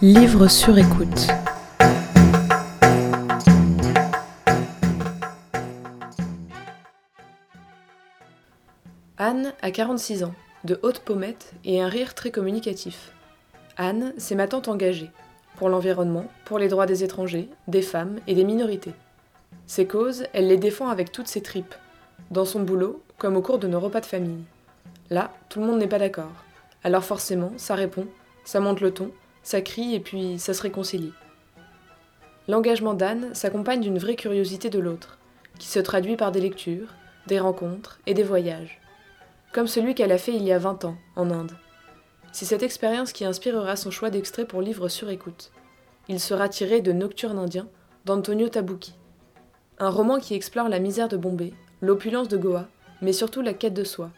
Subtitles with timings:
[0.00, 1.26] Livre sur écoute.
[9.16, 13.10] Anne a 46 ans, de haute pommette et un rire très communicatif.
[13.76, 15.10] Anne, c'est ma tante engagée,
[15.56, 18.94] pour l'environnement, pour les droits des étrangers, des femmes et des minorités.
[19.66, 21.74] Ses causes, elle les défend avec toutes ses tripes,
[22.30, 24.44] dans son boulot comme au cours de nos repas de famille.
[25.10, 26.30] Là, tout le monde n'est pas d'accord.
[26.84, 28.06] Alors forcément, ça répond,
[28.44, 29.10] ça monte le ton,
[29.42, 31.12] ça crie et puis ça se réconcilie.
[32.48, 35.18] L'engagement d'Anne s'accompagne d'une vraie curiosité de l'autre,
[35.58, 36.94] qui se traduit par des lectures,
[37.26, 38.80] des rencontres et des voyages.
[39.52, 41.52] Comme celui qu'elle a fait il y a 20 ans, en Inde.
[42.32, 45.50] C'est cette expérience qui inspirera son choix d'extrait pour livre sur écoute.
[46.08, 47.68] Il sera tiré de Nocturne indien
[48.04, 48.94] d'Antonio Tabucchi.
[49.78, 52.68] Un roman qui explore la misère de Bombay, l'opulence de Goa,
[53.02, 54.10] mais surtout la quête de soi,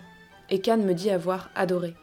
[0.50, 1.94] et qu'Anne me dit avoir adoré.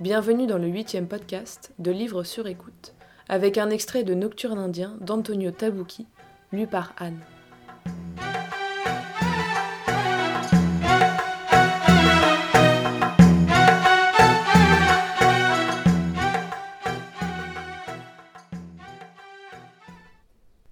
[0.00, 2.94] Bienvenue dans le huitième podcast de Livres sur écoute,
[3.28, 6.06] avec un extrait de Nocturne indien d'Antonio Tabucchi,
[6.52, 7.20] lu par Anne.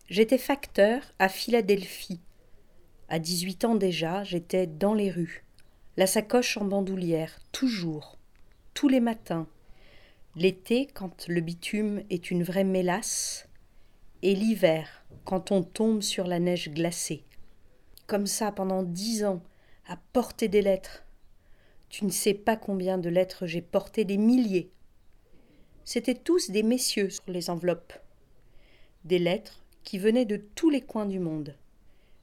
[0.08, 2.22] J'étais facteur à Philadelphie.
[3.10, 5.44] À 18 ans déjà, j'étais dans les rues,
[5.98, 8.17] la sacoche en bandoulière, toujours,
[8.78, 9.48] tous les matins.
[10.36, 13.48] L'été, quand le bitume est une vraie mélasse,
[14.22, 17.24] et l'hiver, quand on tombe sur la neige glacée.
[18.06, 19.42] Comme ça, pendant dix ans,
[19.88, 21.04] à porter des lettres.
[21.88, 24.70] Tu ne sais pas combien de lettres j'ai porté, des milliers.
[25.82, 27.94] C'étaient tous des messieurs sur les enveloppes.
[29.04, 31.56] Des lettres qui venaient de tous les coins du monde.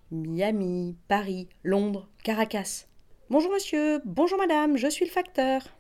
[0.09, 2.85] Miami, Paris, Londres, Caracas.
[3.29, 5.75] Bonjour monsieur, bonjour madame, je suis le facteur.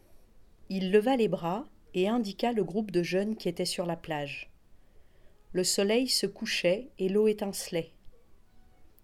[0.69, 4.51] Il leva les bras et indiqua le groupe de jeunes qui étaient sur la plage.
[5.53, 7.93] Le soleil se couchait et l'eau étincelait.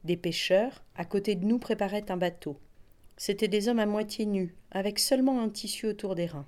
[0.03, 2.59] Des pêcheurs, à côté de nous, préparaient un bateau.
[3.15, 6.47] C'étaient des hommes à moitié nus, avec seulement un tissu autour des reins.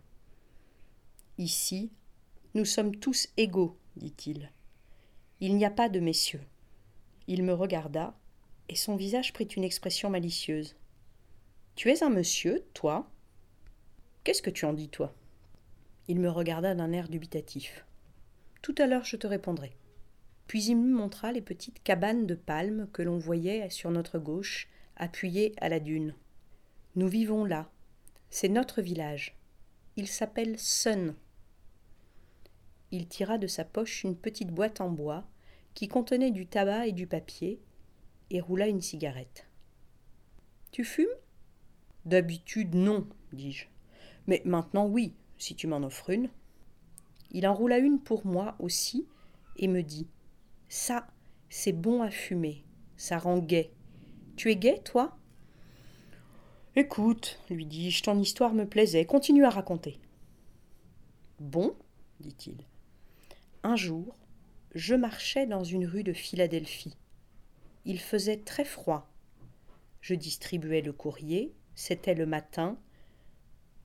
[1.37, 1.91] Ici,
[2.55, 4.51] nous sommes tous égaux, dit-il.
[5.39, 6.43] Il n'y a pas de messieurs.
[7.27, 8.17] Il me regarda,
[8.69, 10.75] et son visage prit une expression malicieuse.
[11.75, 13.09] Tu es un monsieur, toi?
[14.23, 15.13] Qu'est-ce que tu en dis, toi?
[16.07, 17.85] Il me regarda d'un air dubitatif.
[18.61, 19.75] Tout à l'heure, je te répondrai.
[20.47, 24.69] Puis il me montra les petites cabanes de palmes que l'on voyait sur notre gauche,
[24.95, 26.15] appuyées à la dune.
[26.95, 27.69] Nous vivons là.
[28.29, 29.37] C'est notre village.
[29.97, 31.15] Il s'appelle Sun.
[32.91, 35.25] Il tira de sa poche une petite boîte en bois
[35.73, 37.59] qui contenait du tabac et du papier,
[38.29, 39.47] et roula une cigarette.
[40.71, 41.07] Tu fumes?
[42.05, 43.72] D'habitude, non, dis-je.
[44.27, 46.29] Mais maintenant, oui, si tu m'en offres une.
[47.31, 49.07] Il en roula une pour moi aussi,
[49.57, 50.07] et me dit
[50.69, 51.07] Ça,
[51.49, 52.63] c'est bon à fumer,
[52.97, 53.71] ça rend gai.
[54.35, 55.17] Tu es gai, toi?
[56.75, 59.99] Écoute, lui dis-je, ton histoire me plaisait, continue à raconter.
[61.39, 61.75] Bon,
[62.19, 62.57] dit-il.
[63.63, 64.15] Un jour,
[64.73, 66.97] je marchais dans une rue de Philadelphie.
[67.85, 69.07] Il faisait très froid.
[70.01, 72.77] Je distribuais le courrier, c'était le matin.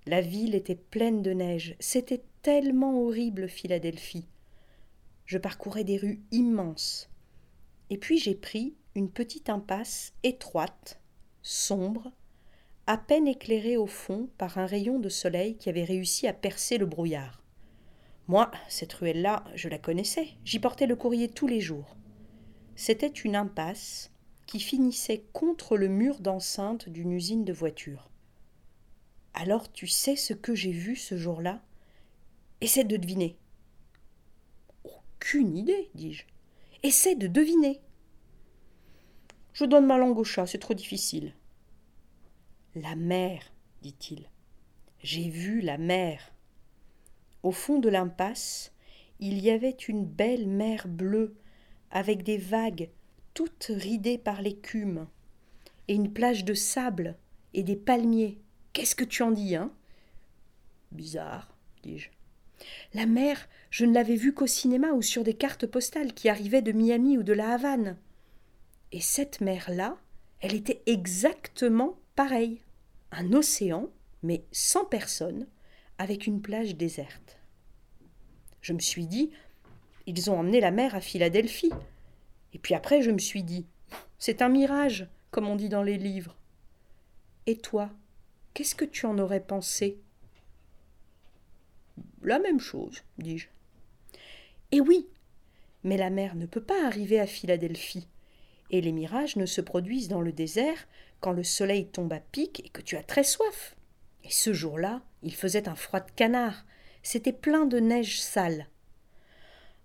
[0.09, 4.27] La ville était pleine de neige, c'était tellement horrible Philadelphie.
[5.27, 7.11] Je parcourais des rues immenses.
[7.91, 10.99] Et puis j'ai pris une petite impasse étroite,
[11.43, 12.11] sombre,
[12.87, 16.79] à peine éclairée au fond par un rayon de soleil qui avait réussi à percer
[16.79, 17.43] le brouillard.
[18.29, 21.99] Moi, cette ruelle-là, je la connaissais, j'y portais le courrier tous les jours.
[22.77, 24.11] C'était une impasse
[24.47, 28.09] qui finissait contre le mur d'enceinte d'une usine de voitures.
[29.41, 31.63] Alors tu sais ce que j'ai vu ce jour-là?
[32.61, 33.39] Essaie de deviner.
[34.83, 36.25] Aucune idée, dis-je.
[36.83, 37.81] Essaie de deviner.
[39.53, 41.35] Je donne ma langue au chat, c'est trop difficile.
[42.75, 44.29] La mer, dit-il.
[45.05, 46.33] J'ai vu la mer.
[47.45, 48.73] Au fond de l'impasse,
[49.21, 51.37] il y avait une belle mer bleue,
[51.93, 52.91] avec des vagues
[53.35, 55.07] toutes ridées par l'écume,
[55.87, 57.17] et une plage de sable
[57.55, 58.41] et des palmiers.
[58.79, 59.73] Qu'est-ce que tu en dis, hein?
[60.93, 61.53] Bizarre,
[61.83, 62.11] dis-je.
[62.95, 66.63] La mer, je ne l'avais vue qu'au cinéma ou sur des cartes postales qui arrivaient
[66.63, 67.97] de Miami ou de la Havane.
[68.93, 69.99] Et cette mer-là,
[70.39, 72.61] elle était exactement pareille.
[73.11, 73.91] Un océan,
[74.23, 75.49] mais sans personne,
[75.99, 77.41] avec une plage déserte.
[78.61, 79.33] Je me suis dit,
[80.07, 81.73] ils ont emmené la mer à Philadelphie.
[82.53, 83.67] Et puis après, je me suis dit,
[84.21, 86.37] c'est un mirage, comme on dit dans les livres.
[87.47, 87.91] Et toi,
[88.59, 90.01] qu'est-ce que tu en aurais pensé?
[92.25, 93.47] La même chose, dis-je.
[94.73, 95.07] Eh oui
[95.85, 98.09] Mais la mer ne peut pas arriver à Philadelphie.
[98.73, 100.89] Et les mirages ne se produisent dans le désert
[101.21, 103.77] quand le soleil tombe à pic et que tu as très soif.
[104.25, 106.67] Et ce jour-là, il faisait un froid de canard.
[107.05, 108.67] C'était plein de neige sale.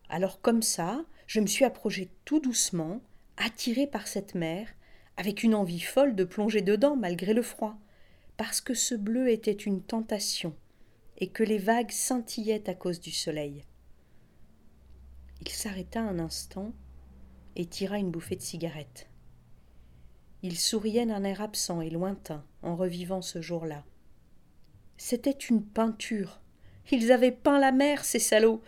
[0.09, 3.01] Alors comme ça, je me suis approché tout doucement,
[3.37, 4.67] attiré par cette mer,
[5.15, 7.77] avec une envie folle de plonger dedans malgré le froid,
[8.37, 10.55] parce que ce bleu était une tentation,
[11.17, 13.63] et que les vagues scintillaient à cause du soleil.
[15.41, 16.71] Il s'arrêta un instant
[17.55, 19.09] et tira une bouffée de cigarette.
[20.41, 23.83] Il souriait d'un air absent et lointain en revivant ce jour-là.
[24.97, 26.41] C'était une peinture.
[26.91, 28.61] Ils avaient peint la mer, ces salauds.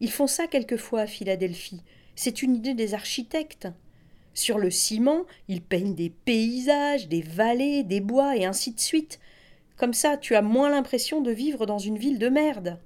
[0.00, 1.82] Ils font ça quelquefois à Philadelphie.
[2.14, 3.68] C'est une idée des architectes.
[4.36, 9.18] Sur le ciment, ils peignent des paysages, des vallées, des bois et ainsi de suite.
[9.78, 12.78] Comme ça, tu as moins l'impression de vivre dans une ville de merde.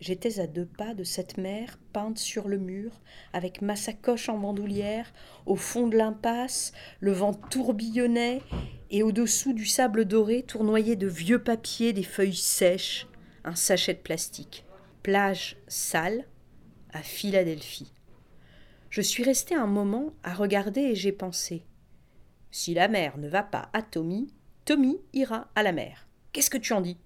[0.00, 3.02] J'étais à deux pas de cette mer peinte sur le mur,
[3.34, 5.12] avec ma sacoche en bandoulière,
[5.44, 8.40] au fond de l'impasse, le vent tourbillonnait,
[8.90, 13.06] et au-dessous du sable doré tournoyait de vieux papiers, des feuilles sèches,
[13.44, 14.64] un sachet de plastique.
[15.02, 16.24] Plage sale
[16.94, 17.92] à Philadelphie.
[18.90, 21.62] Je suis resté un moment à regarder et j'ai pensé.
[22.50, 24.32] Si la mer ne va pas à Tommy,
[24.64, 26.06] Tommy ira à la mer.
[26.32, 26.96] Qu'est-ce que tu en dis?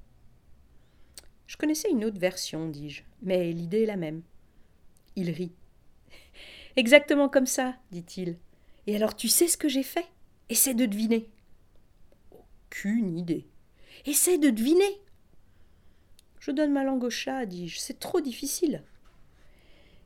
[1.46, 4.22] Je connaissais une autre version, dis-je, mais l'idée est la même.
[5.16, 5.52] Il rit.
[6.76, 8.38] Exactement comme ça, dit-il.
[8.86, 10.06] Et alors tu sais ce que j'ai fait?
[10.48, 11.28] Essaie de deviner.
[12.30, 13.46] Aucune idée.
[14.06, 15.00] Essaie de deviner.
[16.38, 18.84] Je donne ma langue au chat, dis-je, c'est trop difficile.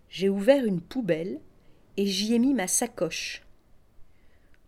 [0.08, 1.40] J'ai ouvert une poubelle
[1.96, 3.42] et j'y ai mis ma sacoche.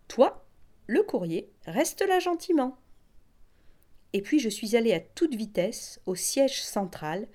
[0.07, 0.45] Toi,
[0.87, 2.77] le courrier, reste là gentiment.
[4.13, 7.27] Et puis je suis allée à toute vitesse au siège central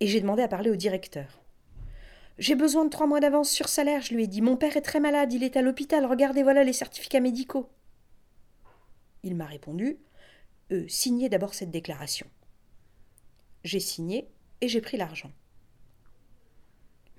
[0.00, 1.40] et j'ai demandé à parler au directeur.
[2.38, 4.42] J'ai besoin de trois mois d'avance sur salaire, je lui ai dit.
[4.42, 7.70] Mon père est très malade, il est à l'hôpital, regardez, voilà les certificats médicaux.
[9.22, 9.98] Il m'a répondu
[10.72, 12.26] euh, Signez d'abord cette déclaration.
[13.64, 14.28] J'ai signé
[14.60, 15.32] et j'ai pris l'argent.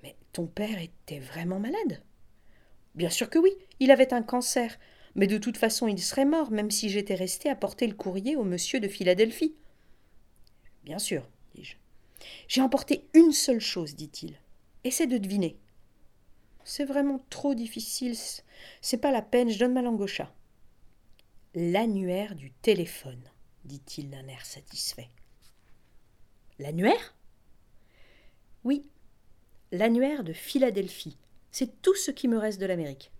[0.02, 2.02] Mais ton père était vraiment malade?
[2.98, 4.76] Bien sûr que oui, il avait un cancer.
[5.14, 8.34] Mais de toute façon, il serait mort, même si j'étais resté à porter le courrier
[8.34, 9.54] au monsieur de Philadelphie.
[10.82, 11.76] Bien sûr, dis-je.
[12.48, 14.36] J'ai emporté une seule chose, dit-il.
[14.82, 15.60] Essaie de deviner.
[16.64, 18.16] C'est vraiment trop difficile.
[18.80, 20.34] C'est pas la peine, je donne ma langue au chat.
[21.54, 23.22] L'annuaire du téléphone,
[23.64, 25.08] dit-il d'un air satisfait.
[26.58, 27.14] L'annuaire?
[28.64, 28.90] Oui,
[29.70, 31.16] l'annuaire de Philadelphie.
[31.50, 33.10] C'est tout ce qui me reste de l'Amérique.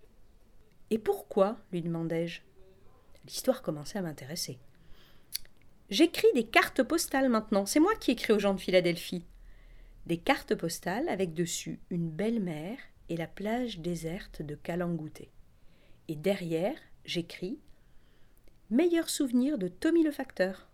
[0.89, 2.41] Et pourquoi lui demandai-je.
[3.25, 4.59] L'histoire commençait à m'intéresser.
[5.89, 7.65] J'écris des cartes postales maintenant.
[7.65, 9.25] C'est moi qui écris aux gens de Philadelphie.
[10.05, 12.77] Des cartes postales avec dessus une belle mer
[13.09, 15.31] et la plage déserte de Calangouté.
[16.07, 17.59] Et derrière, j'écris
[18.69, 20.69] Meilleur souvenir de Tommy le facteur.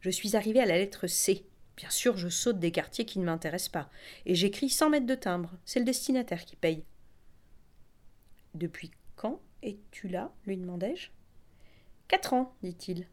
[0.00, 1.44] Je suis arrivé à la lettre C.
[1.76, 3.90] Bien sûr, je saute des quartiers qui ne m'intéressent pas.
[4.24, 5.52] Et j'écris 100 mètres de timbre.
[5.64, 6.84] C'est le destinataire qui paye.
[8.54, 11.10] Depuis quand es-tu là lui demandai-je.
[12.08, 13.06] Quatre ans, dit-il.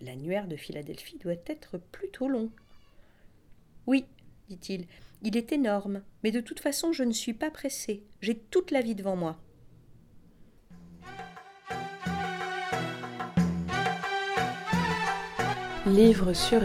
[0.00, 2.50] L'annuaire de Philadelphie doit être plutôt long.
[3.86, 4.04] Oui,
[4.48, 4.86] dit-il,
[5.22, 8.04] il est énorme, mais de toute façon je ne suis pas pressé.
[8.20, 9.40] J'ai toute la vie devant moi.
[15.86, 16.62] Livre sur